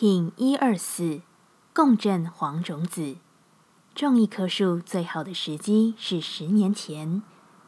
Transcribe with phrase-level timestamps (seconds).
[0.00, 1.22] King 一二四，
[1.74, 3.16] 共振黄种子。
[3.96, 7.20] 种一棵树最好的时机是十年前，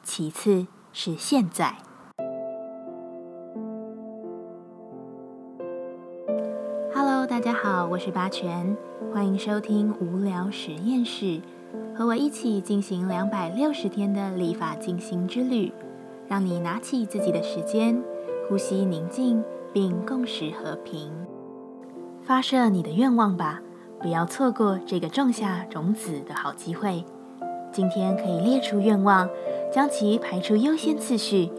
[0.04, 1.78] 其次是现在。
[6.94, 8.76] Hello，大家好，我是八全，
[9.12, 11.40] 欢迎收听无聊实验室，
[11.96, 15.72] 和我一起进行两百六十天的立法进行之旅，
[16.28, 18.00] 让你拿起自己的时间，
[18.48, 19.42] 呼吸宁静，
[19.72, 21.10] 并共识和平。
[22.30, 23.60] 发射你的愿望吧，
[24.00, 27.04] 不要错过这个种下种子的好机会。
[27.72, 29.28] 今天可以列出愿望，
[29.74, 31.50] 将其排出优先次序。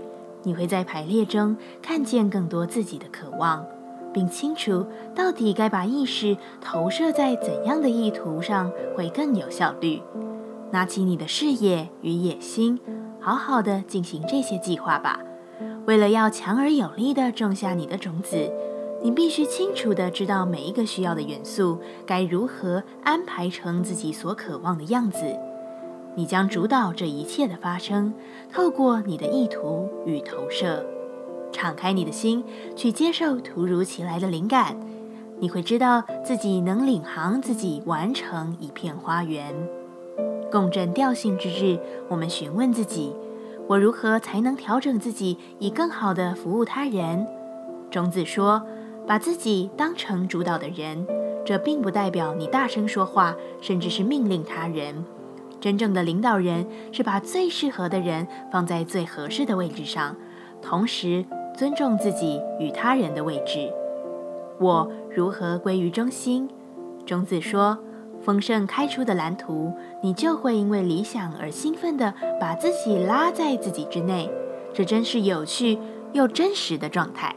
[0.44, 3.66] 你会在排列中看见更多自己的渴望，
[4.14, 10.02] 并清楚到底该把意识投射在怎样的意图上会更有效率。
[10.72, 12.80] 拿起你的视野与野心，
[13.20, 15.20] 好好的进行这些计划吧。
[15.86, 18.50] 为了要强而有力的种下你的种子。
[19.04, 25.26] 你必须清楚地知道每一个需要的元素该如何安排成自己所渴望的样子。
[26.14, 28.14] 你将主导这一切的发生，
[28.52, 30.86] 透过你的意图与投射。
[31.52, 32.44] 敞开你的心，
[32.76, 34.78] 去接受突如其来的灵感。
[35.40, 39.56] 你会知道自己能领航自己，完成一片花园。
[40.52, 43.16] 共振调性之日，我们询问自己：
[43.68, 47.26] 我如何才能调整自己，以更好地服务他人？
[47.90, 48.62] 种子说。
[49.08, 51.06] 把自己当成主导的人，
[51.44, 55.04] 这并不代表你大声说话，甚至是命令他人。
[55.60, 60.16] 真正的领导人是把最适合的人放在最合适的位置上，
[60.62, 63.72] 同时尊重自己与他人的位置。
[64.60, 66.50] 我如何归于中心？
[67.06, 67.78] 中子说
[68.24, 74.32] ：“丰盛开出的蓝图，你就会因为理想而兴奋地把自己拉在自己之内。
[74.74, 75.78] 这真是有趣
[76.14, 77.36] 又真实的状态。”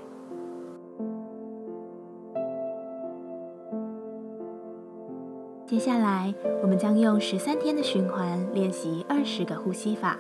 [5.75, 10.17] 接下来，我们将用十三天的循环练习二十个呼吸法。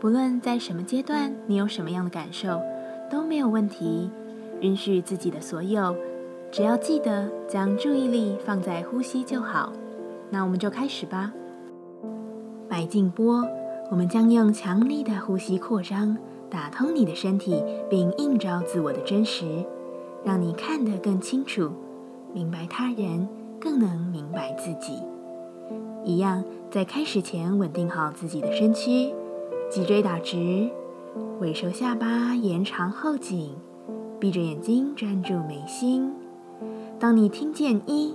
[0.00, 2.62] 不论在什么阶段，你有什么样的感受，
[3.10, 4.10] 都没有问题。
[4.62, 5.94] 允许自己的所有，
[6.50, 9.70] 只要记得将注意力放在呼吸就好。
[10.30, 11.30] 那我们就开始吧。
[12.66, 13.46] 白静波，
[13.90, 16.16] 我们将用强力的呼吸扩张，
[16.48, 19.62] 打通你的身体，并映照自我的真实，
[20.24, 21.70] 让你看得更清楚，
[22.32, 23.28] 明白他人。
[23.66, 25.02] 更能明白自己。
[26.04, 29.12] 一样，在开始前稳定好自己的身躯，
[29.68, 30.70] 脊椎打直，
[31.40, 33.56] 尾收下巴，延长后颈，
[34.20, 36.12] 闭着眼睛专注眉心。
[37.00, 38.14] 当你听见一，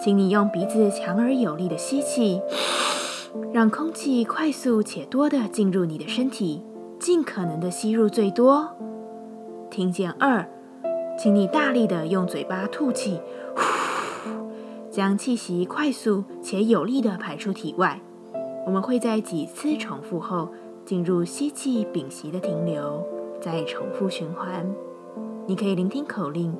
[0.00, 2.40] 请你用鼻子强而有力的吸气，
[3.52, 6.62] 让空气快速且多的进入你的身体，
[7.00, 8.68] 尽可能的吸入最多。
[9.72, 10.48] 听见二，
[11.18, 13.18] 请你大力的用嘴巴吐气。
[14.94, 18.00] 将气息快速且有力的排出体外。
[18.64, 20.54] 我们会在几次重复后
[20.86, 23.04] 进入吸气屏息的停留，
[23.42, 24.64] 再重复循环。
[25.48, 26.56] 你可以聆听口令，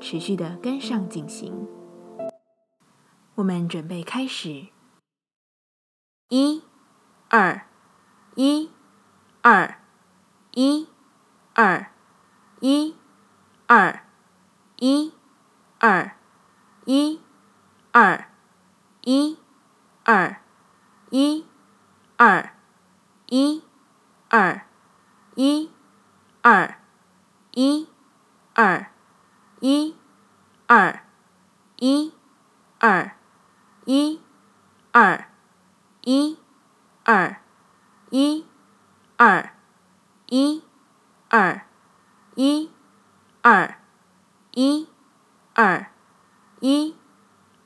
[0.00, 1.66] 持续的跟上进行。
[3.36, 4.66] 我们准备开始。
[6.28, 6.62] 一、
[7.30, 7.62] 二、
[8.34, 8.68] 一、
[9.40, 9.80] 二、
[10.52, 10.88] 一、
[11.54, 11.86] 二、
[12.60, 12.94] 一、
[13.66, 14.02] 二、
[14.76, 15.12] 一、
[15.78, 16.12] 二、
[16.84, 17.20] 一。
[18.00, 18.28] 二，
[19.02, 19.40] 一，
[20.04, 20.36] 二，
[21.10, 21.44] 一，
[22.16, 22.52] 二，
[23.26, 23.64] 一，
[24.28, 24.62] 二，
[25.34, 25.72] 一，
[26.42, 26.76] 二，
[27.50, 27.88] 一，
[28.54, 28.86] 二，
[29.58, 29.96] 一，
[30.68, 31.00] 二，
[31.74, 32.14] 一，
[32.78, 33.10] 二，
[33.84, 34.20] 一，
[34.92, 35.26] 二，
[36.04, 36.38] 一，
[37.02, 37.40] 二，
[38.10, 38.46] 一，
[39.16, 39.50] 二，
[40.28, 40.62] 一，
[41.28, 41.64] 二，
[42.36, 42.70] 一，
[43.42, 43.74] 二，
[44.52, 44.88] 一，
[45.54, 45.90] 二，
[46.60, 46.97] 一。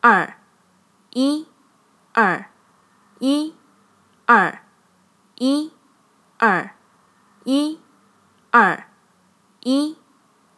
[0.05, 0.35] 二，
[1.13, 1.47] 一，
[2.13, 2.47] 二，
[3.21, 3.55] 一，
[4.27, 4.59] 二，
[5.37, 5.71] 一，
[6.39, 6.71] 二，
[7.45, 7.79] 一，
[8.51, 8.85] 二，
[9.61, 9.97] 一，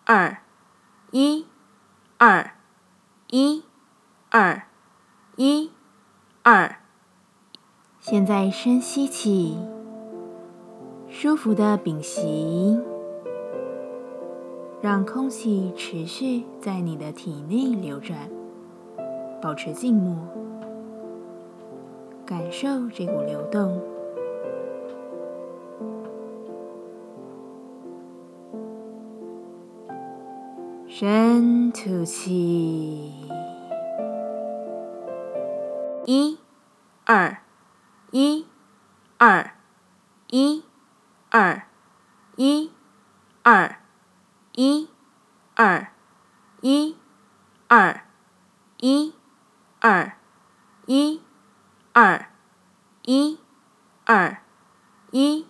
[0.06, 0.38] 二，
[1.10, 1.47] 一，
[2.16, 2.53] 二，
[3.28, 3.65] 一，
[4.30, 4.63] 二，
[5.36, 5.71] 一，
[6.42, 6.77] 二。
[8.01, 9.59] 现在深吸气，
[11.10, 12.80] 舒服的屏息，
[14.80, 18.16] 让空气持续在你的体内流转。
[19.44, 20.16] 保持静默，
[22.24, 23.78] 感受这股流动。
[30.88, 33.12] 深吐气，
[36.06, 36.38] 一、
[37.04, 37.36] 二、
[38.12, 38.46] 一、
[39.18, 39.50] 二、
[40.30, 40.64] 一、
[41.28, 41.64] 二、
[42.36, 42.70] 一、
[43.42, 43.76] 二、
[44.54, 44.88] 一、
[45.54, 45.88] 二、
[46.62, 46.96] 一、
[47.68, 48.00] 二。
[48.78, 49.14] 一、
[49.86, 50.16] 二、
[50.86, 51.21] 一、
[51.92, 52.27] 二、
[53.03, 53.39] 一、
[54.07, 54.39] 二、
[55.10, 55.47] 一、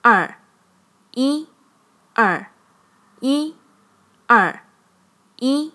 [0.00, 0.36] 二、
[1.12, 1.46] 一、
[2.14, 2.46] 二、
[3.20, 3.54] 一、
[4.26, 4.62] 二、
[5.36, 5.74] 一、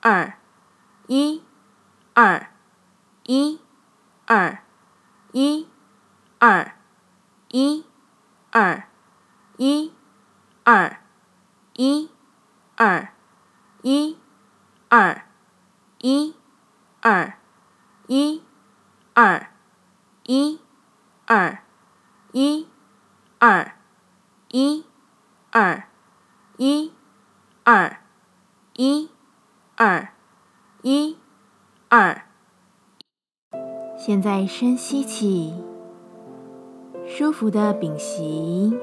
[0.00, 0.34] 二、
[1.06, 1.44] 一、
[2.14, 2.48] 二、
[3.28, 3.60] 一、
[4.26, 4.62] 二、
[5.30, 5.68] 一、
[6.40, 6.74] 二、
[7.46, 7.84] 一、
[8.50, 8.84] 二、
[9.56, 9.94] 一、
[10.64, 10.98] 二、
[11.76, 12.10] 一、
[12.74, 13.08] 二、
[13.84, 14.18] 一、
[14.88, 15.24] 二、
[16.00, 16.39] 一、
[17.02, 17.32] 二、
[18.08, 18.42] 一、
[19.14, 19.46] 二、
[20.24, 20.60] 一、
[21.24, 21.60] 二、
[22.32, 22.66] 一、
[23.38, 23.72] 二、
[24.50, 24.84] 一、
[25.50, 25.84] 二、
[26.58, 26.92] 一、
[27.64, 27.96] 二、
[28.74, 29.08] 一、
[29.76, 30.08] 二、
[30.82, 31.16] 一、
[31.88, 32.22] 二。
[33.96, 35.54] 现在深吸气，
[37.06, 38.78] 舒服的屏息，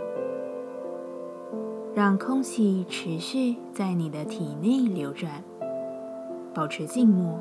[1.93, 5.43] 让空气持续在你的体内流转，
[6.55, 7.39] 保持静默，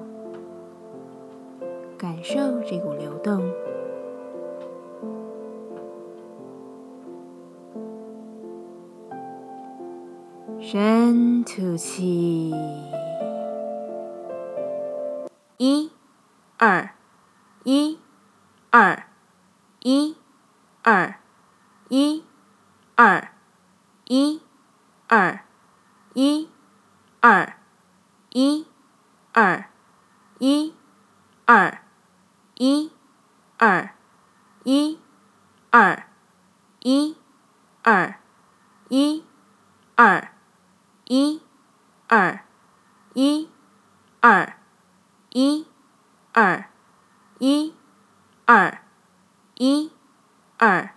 [1.98, 3.50] 感受这股流动。
[10.60, 12.54] 深吐气，
[15.58, 15.90] 一、
[16.58, 16.90] 二。
[17.69, 17.99] 一、
[18.70, 19.08] 二、
[19.81, 20.16] 一、
[20.84, 21.16] 二、
[21.88, 22.22] 一、
[22.94, 23.28] 二、
[24.04, 24.40] 一、
[25.08, 25.40] 二、
[26.14, 26.49] 一、
[27.20, 27.58] 二、
[28.31, 28.66] 一、
[29.32, 29.64] 二、
[30.38, 30.75] 一、
[31.44, 31.82] 二、
[32.58, 32.93] 一、
[33.58, 33.91] 二、
[34.64, 34.99] 一、
[35.70, 36.08] 二、
[36.81, 37.17] 一、
[37.82, 38.19] 二、
[38.88, 39.25] 一、
[39.94, 40.32] 二、
[41.05, 41.43] 一、
[42.08, 42.41] 二、
[43.14, 43.50] 一、
[44.20, 44.55] 二、
[45.32, 45.67] 一、
[46.32, 46.76] 二。
[47.38, 47.75] 一、
[48.47, 48.79] 二、
[49.55, 49.93] 一、
[50.56, 50.91] 二、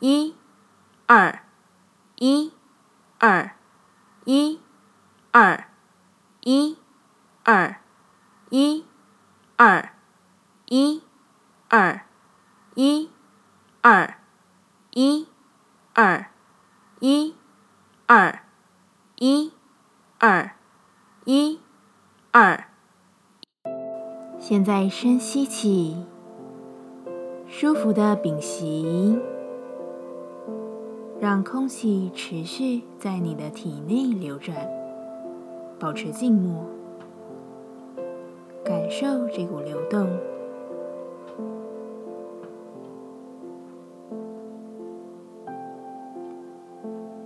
[0.00, 0.36] 一、
[1.06, 1.40] 二、
[2.18, 2.52] 一、
[3.18, 3.50] 二、
[4.24, 4.60] 一、
[5.32, 5.64] 二、
[6.44, 6.76] 一、
[7.44, 7.76] 二、
[8.50, 8.84] 一、
[9.56, 9.92] 二、
[10.74, 11.02] 一、
[11.68, 12.00] 二、
[12.76, 13.10] 一、
[13.82, 14.14] 二、
[14.92, 15.26] 一、
[15.92, 16.24] 二、
[16.98, 17.34] 一、
[18.06, 18.38] 二、
[19.18, 19.52] 一、
[20.18, 20.52] 二、
[21.26, 21.60] 一、
[22.30, 22.64] 二。
[24.38, 26.06] 现在深吸气，
[27.46, 29.20] 舒服的屏息，
[31.20, 34.56] 让空气持续在你的体内流转，
[35.78, 36.64] 保持静默，
[38.64, 40.08] 感受这股流动。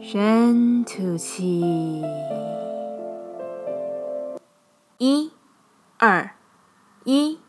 [0.09, 2.01] 深吐气，
[4.99, 5.33] 一、
[5.99, 6.31] 二。
[7.05, 7.41] 一、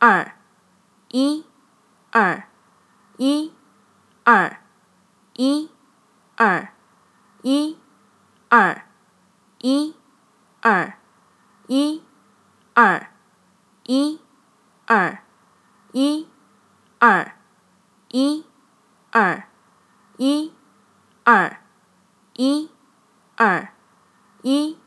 [0.00, 0.32] 二、
[1.08, 1.44] 一、
[2.10, 2.48] 二、
[3.16, 3.52] 一、
[4.24, 4.56] 二、
[5.34, 5.70] 一、
[6.36, 6.68] 二、
[7.42, 7.78] 一、
[8.48, 8.82] 二、
[9.58, 9.94] 一、
[10.60, 10.96] 二、
[11.68, 12.02] 一、
[12.74, 13.08] 二、
[13.84, 14.20] 一、
[14.86, 15.18] 二、
[15.92, 16.28] 一、
[16.98, 17.32] 二、
[18.10, 18.44] 一、
[19.10, 19.44] 二、
[20.16, 20.52] 一、
[21.24, 21.63] 二、
[22.36, 22.70] 一、
[23.36, 23.68] 二、
[24.42, 24.78] 一、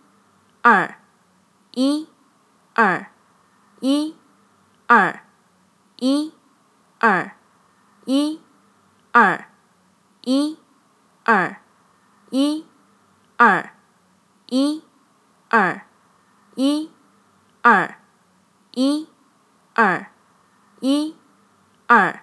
[0.61, 0.95] 二、
[1.71, 2.07] 一、
[2.73, 3.17] 二。
[3.79, 4.15] 一、
[4.87, 5.21] 二、
[5.97, 6.33] 一、
[6.99, 7.31] 二、
[8.05, 8.41] 一、
[9.11, 9.45] 二、
[10.25, 10.57] 一、
[11.23, 11.61] 二、
[12.31, 12.65] 一、
[13.37, 13.71] 二、
[14.47, 14.83] 一、
[15.49, 15.85] 二、
[16.55, 16.91] 一、
[17.61, 17.95] 二、
[18.73, 19.07] 一、
[19.75, 20.07] 二、
[20.81, 21.15] 一、
[21.85, 22.19] 二、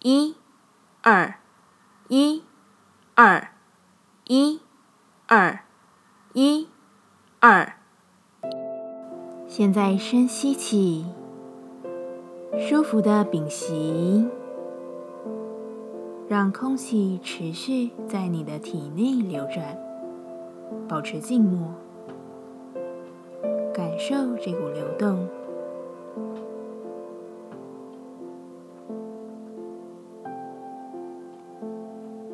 [0.00, 0.36] 一、
[1.02, 1.34] 二、
[2.08, 2.44] 一、
[3.14, 3.52] 二、
[4.32, 4.60] 一、
[5.26, 5.58] 二、
[6.34, 6.68] 一、
[7.40, 7.72] 二。
[9.48, 11.04] 现在深吸气，
[12.56, 14.28] 舒服的屏息，
[16.28, 19.76] 让空气持续在你的体内流转，
[20.88, 21.74] 保持静默，
[23.74, 25.28] 感受这股流动。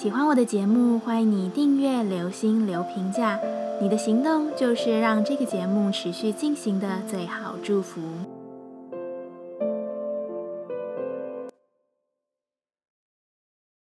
[0.00, 3.36] 喜欢我的节目，欢迎你订阅、留心、留评价。
[3.82, 8.00] 你的行动就是让这个节目持续进行的最好祝福。